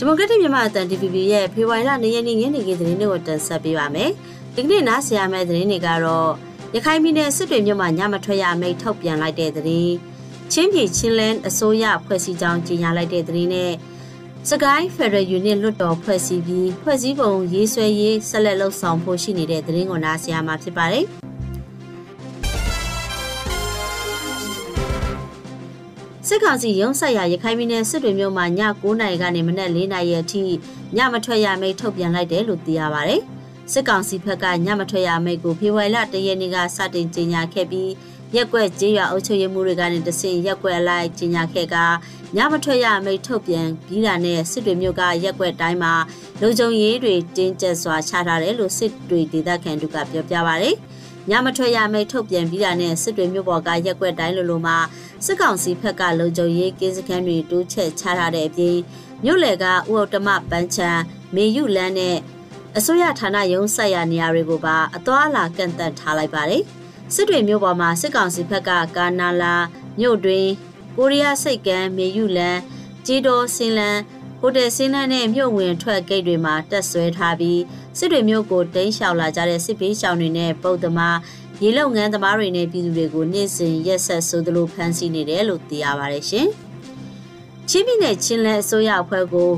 [0.00, 4.10] ဒီမိုကရက်တစ်မြန်မာအသံ DVB ရဲ့ဖေဖော်ဝါရီလ2ရက်နေ့ညနေခင်းသတင်းတွေကိုတင်ဆက်ပေးပါမယ်။
[4.54, 6.30] ဒီကနေ့နားဆင်ရမယ့်သတင်းတွေကတော့
[6.74, 9.92] ရခိုင်ပြည်နယ်စစ်တွေမြို့မှာညမထွက်ရအမိန့်ထုတ်ပြန်လိုက်တဲ့သတင်း။
[10.52, 13.72] ချင်းပြည်ချင်းလန်းအစိုးရဖွဲ့စည်းကြောင်းကြေညာလိုက်တဲ့သတင်းနဲ့
[14.50, 21.06] စကိုင်းဖက်ဒရယ်ယူနစ်လွတ်တော်ဖွဲ့စည်းပြီးဖွဲ့စည်းပုံရေးဆွဲရေးဆက်လက်လှုပ်ဆောင်ဖို့ရှိနေတဲ့သတင်းကိုနားဆင်ရမှာဖြစ်ပါတယ်။
[26.30, 30.44] စစ်ကောင်စီရုံးဆက်ရာရခိုင်ပြည်နယ်စစ်တွေမြို့မှာည9:00နာရီကနေမနက်4:00နာရီအထိ
[30.96, 33.14] ညမထွက်ရမိတ်ထုတ်ပြန်လိုက်တယ်လို့သိရပါဗျ။
[33.72, 37.90] စစ်ကောင်စီဘက်ကညမထွက်ရမိတ်ကိုဖေဖော်ဝါရီလ1ရက်နေ့ကစတင်ကြေညာခဲ့ပြီး
[38.34, 41.76] ရက်ွက်ကြေးရွာအုပ်ချုပ်ရေးမှုတွေကနေတဆင့်ရက်ွက်လိုက်ကြေညာခဲ့က
[42.36, 45.94] ညမထွက်ရမိတ်ထုတ်ပြန်ပြီးတာနဲ့စစ်တွေမြို့ကရက်ွက်တိုင်းမှာ
[46.40, 50.70] လုံခြုံရေးတွေတင်းကျပ်စွာချထားတယ်လို့စစ်တွေဒေသခံတို့ကပြောပြပါဗျ။
[51.30, 54.76] ညမထွက်ရမိတ်ထုတ်ပြန်ပြီးတာနဲ့စစ်တွေမြို့ပေါ်ကရက်ွက်တိုင်းလိုလိုမှာ
[55.24, 58.76] စစ်ကောင်စီဘက်ကလုံခြုံရေးကင်းစခန်းတွေတိုးချဲ့ချထားတဲ့အပြင်
[59.24, 60.90] မြို့လေကဥအုပ်တမပန်းချံ
[61.34, 62.16] မေယုလန်းနဲ့
[62.76, 66.62] အစိုးရဌာနရုံးဆက်ရနေရာတွေကိုပါအသွာအလာကန့်သတ်ထားလိုက်ပါတယ်။
[67.14, 69.54] စစ်တွေမြို့ပေါ်မှာစစ်ကောင်စီဘက်ကကာနာလာ
[70.00, 70.46] မြို့တွင်
[70.96, 72.60] ကိုရီးယားစိတ်ကမ်းမေယုလန်း
[73.06, 74.00] ကြီးတော်စင်လန်း
[74.40, 77.60] ဟိုတယ်စင်းလန်းနဲ့မြို့ဝင်ထွက်ဂိတ်တွေမှာတက်ဆွဲထားပြီး
[77.98, 81.18] စစ်တွေမြို့ကိုတိမ်းရှောင်လာကြတဲ့စစ်ပေးရှောင်တွေနဲ့ပုတ်သမား
[81.62, 86.46] ရေလုံငန်းသမားတွေနဲ့ပြည်သူတွေကိုနေ့စဉ်ရက်ဆက်ဆိုသလိုဖမ်းဆီးနေတယ်လို့သိရပါတယ်ရှင်။
[87.68, 89.50] ချင်းပြည်နယ်ချင်းလဲအစိုးရအဖွဲ့ကို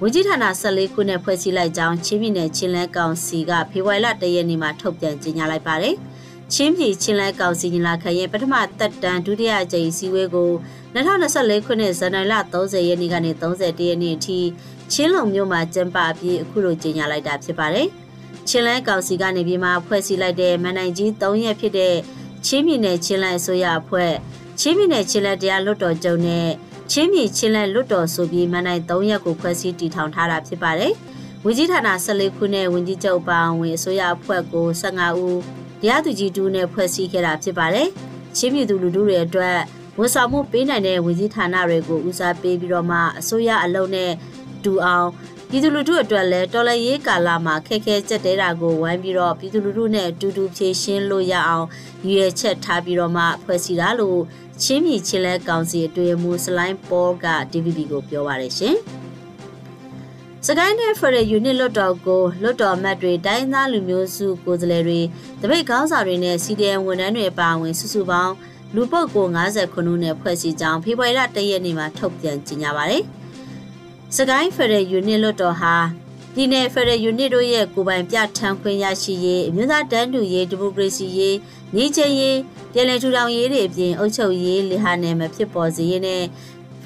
[0.00, 5.96] ဝန်ကြီးဌာန14ခုနဲ့ဖွဲ့စည်းလိုက်ကြောင်းချင်းပြည်နယ်ချင်းလဲကောင်စီကဖေဖော်ဝါရီလ1ရက်နေ့မှာထုတ်ပြန်ကြေညာလိုက်ပါတယ်။
[6.54, 10.50] ချင်းပြည်ချင်းလဲကောင်စီညီလာခံရဲ့ပထမသက်တမ်းဒုတိယအကြိမ်စည်းဝေးကို
[10.94, 14.38] 2024ခုနှစ်ဇန်နဝါရီလ30ရက်နေ့ကနေ31ရက်နေ့အထိ
[14.92, 17.88] ချင်းလုံမြို့မှာကျင်းပပြီးအခုလိုကြေညာလိုက်တာဖြစ်ပါတယ်။
[18.48, 21.96] ချင်းလန်းကောင်စီကနေပြီးမှဖွဲ့စည်းလိုက်တဲ့မန်နိုင်ကြီး၃ရက်ဖြစ်တဲ့
[22.46, 24.12] ချင်းပြည်နယ်ချင်းလန်းအစိုးရအဖွဲ့
[24.60, 26.48] ချင်းပြည်နယ်ချင်းလန်းတရားလွတ်တော်ကျုံနဲ့
[26.90, 30.92] ချင်းပြည်ချင်းလန်းလွတ်တော်ဆိုပြီးမန်နိုင်၃ရက်ကိုဖွဲ့စည်းတည်ထောင်ထားတာဖြစ်ပါတယ်။
[31.44, 37.88] ဝန်ကြီးဌာန14ခုနဲ့ဝန်ကြီးချုပ်ပါဝင်အစိုးရအဖွဲ့ကို15ဦး တရားသူကြီးတူနဲ့ဖွဲ့စည်းခဲ့တာဖြစ်ပါတယ်။
[38.36, 39.58] ချင်းပြည်သူလူထုတွေအတွက်
[39.98, 44.12] ဝန်ဆောင်မှုပေးနိုင်တဲ့ဝန်ကြီးဌာနတွေကိုဦးစားပေးပြီးတော့မှအစိုးရအလုံးနဲ့
[44.64, 45.08] တူအောင်
[45.50, 51.66] ပြည်သူလူထုအတွက်လည်းတော်လှန်ရေးကာလမှာခက်ခဲကြက်တဲတာကိုဝိုင်းပြီးတော့ပြည်သူလူထုနဲ့အတူတူဖြည့်ရှင်းလို့ရအောင်
[52.06, 54.20] ရည်ရွယ်ချက်ထားပြီးတော့မှဖွဲ့စည်းတာလို့
[54.62, 58.76] ချင်းပြည်ချင်းလဲကောင်စီအတွင်းမူစလိုင်းပေါ်က DVB ကိုပြောပါရရှင်။
[60.50, 65.00] စကိုင်းနယ်ဖရယူနစ်လွတ်တော်ကိုလွတ်တော်မတ်တွေတိုင်းသားလူမျိုးစုကိုယ်စားလှယ်တွေ
[65.40, 68.32] တပိတ်ခေါင်းဆောင်တွေနဲ့ CDN ဝန်ထမ်းတွေအပါအဝင်စုစုပေါင်း
[68.74, 73.02] လူပုတ်ကို90ခုနဲ့ဖွဲ့စည်းကြောင်းဖေဖော်ဝါရီလ၁ရက်နေ့မှာထုတ်ပြန်ကြေညာပါတယ်။
[74.16, 75.74] စကိုင်းဖရယ်ယူနစ်လွတ်တော်ဟာ
[76.34, 81.36] ပြည်내ဖရယ်ယူနစ်တို့ရဲ့ကိုပိုင်ပြထန်ခွင့်ရရှိရေးအမျိုးသားတန်းတူရေးဒီမိုကရေစီရေး
[81.74, 82.38] ညီချင်ရေး
[82.72, 86.24] ပြည်내ထူထောင်ရေးတွေအပြင်အုပ်ချုပ်ရေးလေဟာနယ်မဖြစ်ပေါ်စေရေးနဲ့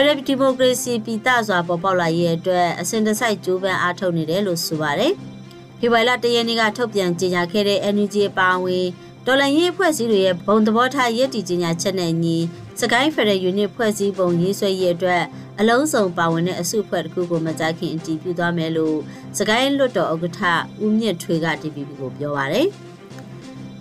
[0.00, 5.12] ဖရယ်ဒီမိုကရေစီပြည်သစွာပေါ်ပေါက်လာရေးအတွက်အစဉ်တစိုက်ကြိုးပမ်းအားထုတ်နေတယ်လို့ဆိုပါတယ်။
[5.78, 8.86] ဖေဖော်ဝါရီလ၁ရက်နေ့ကထုတ်ပြန်ကြေညာခဲ့တဲ့ NUG ပါဝင်
[9.26, 12.36] တော်လန်ရေးအဖွဲ့အစည်းတွေရဲ့ဘုံသဘောထားရည်တည်ကြေညာချက်နဲ့ညီ
[12.80, 15.22] စကိုင်းဖရယ်ယူနစ်ဖွဲ့စည်းပုံရေးဆွဲရေးအတွက်
[15.60, 18.98] အလုံးစုံပါဝင်တဲ့အစုအဖွဲ့တစ်ခုကိုမကြခင်အတည်ပြုသွားမယ်လို့
[19.38, 20.40] စကိုင်းလွတ်တော်ဥက္ကဋ္ဌ
[20.84, 22.68] ဦးမြင့်ထွေးက TVB ကိုပြောပါရယ်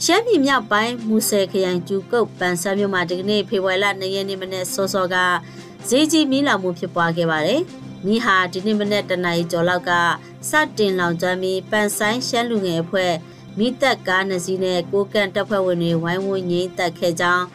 [0.04, 5.16] ရှမ်းပြည်မြောက်ပိုင်းမူဆယ်ခရိုင်ကျူကုတ်ပန်ဆန်းမြို့မှာဒီကနေ့ဖေဖော်ဝါရီလ2ရက်နေ့မနေ့စောစောက
[5.90, 7.62] ဈေးကြီးမီးလောင်မှုဖြစ်ပွားခဲ့ပါတယ်။
[8.06, 9.92] မီးဟာဒီနေ့မနေ့တနအီကျော်လောက်က
[10.50, 13.14] စတင်လောင်ကျွမ်းပြီးပန်ဆိုင်ရှမ်းလူငယ်အဖွဲ့
[13.58, 17.46] မိသက်ကားနှစ်စီးနဲ့ကိုကန့်တပ်ဖွဲ့ဝင်တွေဝိုင်းဝန်းငိမ့်သက်ခဲ့ကြောင်း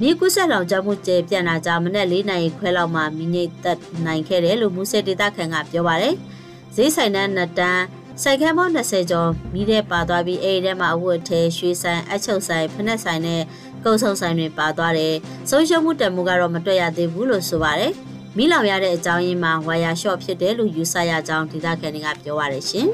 [0.00, 6.14] မြေကူးဆက်လောင်ကျွမ်းမှုကျေပြန်လာကြမနေ့၄နိုင်ခွဲလောက်မှမိငိတ်သက်နိုင်ခဲ့တယ်လို့မူဆယ်ဒေသခံကပြောပါတယ်။
[6.74, 7.82] ဈေးဆိုင်တန်းနှစ်တန်း
[8.22, 13.42] စိုက်ခန်းပေါင်း20ကျော်မိတဲ့ပါသွားပြီးအဲ့ဒီထဲမှာအဝတ်ထဲရွှေဆိုင်အချုပ်ဆိုင်ဖနက်ဆိုင်နဲ့
[13.84, 15.14] ကုန်းဆုံဆိုင်တွေပါသွားတယ်။
[15.50, 17.92] ဆုံးရှုံးမှုတန်မှုကတော့မတွေ့ရသေးဘူးလို့ဆိုပါတယ်။
[18.36, 22.88] မိလောင်ရတဲ့အကြောင်းရင်းမှာဝါယာရှော့ဖြစ်တယ်လို့ယူဆရကြောင်းဒေသခံတွေကပြောပါတယ်ရှင်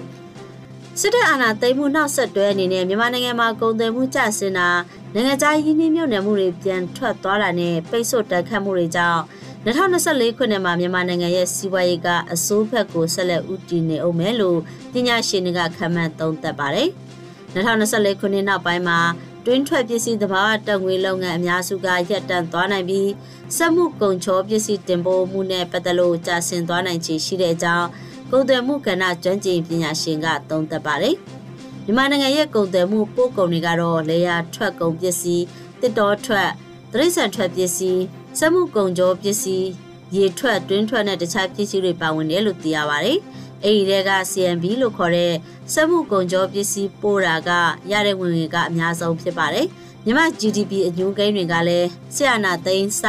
[1.01, 4.69] ။စစ်တပ်အာဏာသိမ်းမှုနောက်ဆက်တွဲအနေနဲ့မြန်မာနိုင်ငံမှာကုန်သွယ်မှုကျဆင်းတာ
[5.15, 9.23] နိုင်ငံခြားရင်းနှီးမြှုပ်နှံမှုတွေပြန်ထွက်သွားတာနဲ့ပိတ်ဆို့တက်ခတ်မှုတွေကြောင့်
[9.67, 14.59] 2024ခုနှစ်မှာမြန်မာနိုင်ငံရဲ့စီးပွားရေးကအစိုးဘက်ကိုဆက်လက်ဦးတည်နေအောင်မယ်လို့
[14.93, 16.89] ပညာရှင်တွေကခန့်မှန်းသုံးသပ်ပါတယ်။
[17.55, 18.99] 2024ခုနှစ်နောက်ပိုင်းမှာ
[19.47, 23.11] တွင်းထွက်ပစ္စည်းသဘာဝတက်ငွေလုပ်ငန်းအများစုကရပ်တန့်သွားနိုင်ပြီး
[23.57, 27.89] စက်မှုကုန်ချောပစ္စည်းတင်ပို့မှုနဲ့ပတ်သက်လို့ကြာဆင်းသွားနိုင်ခြေရှိတဲ့အကြောင်း
[28.31, 31.17] ကုန်သွယ်မှုကဏ္ဍကျွမ်းကျင်ပညာရှင်ကသုံးသပ်ပါတယ်။
[31.85, 35.45] မြန်မာနိုင်ငံရဲ့ကုန်သွယ်မှုပို့ကုန်တွေကတော့လေယာထွက်ကုန်ပစ္စည်း
[35.81, 36.51] တစ်တော်ထွက်
[36.93, 38.03] တရိษံထွက်ပစ္စည်း
[38.39, 39.69] စက်မှုကုန်ကြောပစ္စည်း
[40.17, 43.19] ရေထွက်တွင်းထွက်နဲ့တခြားပစ္စည်းတွေပါဝင်တယ်လို့သိရပါတယ်။
[43.65, 45.33] အဲဒီတဲက CMB လို့ခေါ်တဲ့
[45.73, 47.51] စက်မှုကုန်ကြောပစ္စည်းပို့တာက
[47.93, 49.67] ရတဲ့ဝင်ငွေကအများဆုံးဖြစ်ပါတယ်။
[50.05, 53.05] မြန်မာ GDP အညွှန်းကိန်းတွေကလည်းဆရာနာသိန်းစ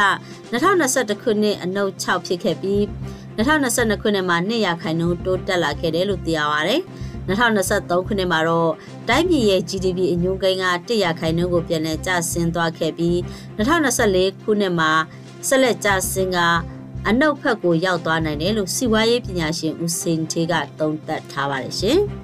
[0.52, 2.82] 2021ခုနှစ်အနုတ်6ဖြစ်ခဲ့ပြီး
[3.36, 6.76] 2022ခုနှစ်မှာ200ရာခိုင်နှုန်းတိုးတက်လာခဲ့တယ်လို့သိရပါဗျ။
[7.28, 8.72] 2023ခုနှစ်မှာတော့
[9.08, 13.16] တိုင်းပြည်ရဲ့ GDP အညွှန်းကိန်းက100ရာခိုင်နှုန်းကိုပြန်လည်ကျဆင်းသွားခဲ့ပြီး
[13.58, 14.90] 2024ခုနှစ်မှာ
[15.48, 16.38] ဆက်လက်ကျဆင်းက
[17.08, 22.00] အနှုတ်ဖက်ကိုရောက်သွားနိုင်တယ်လို့စီးပွားရေးပညာရှင်ဦးစင်ထေးကသုံးသပ်ထားပါတယ်ရှင်။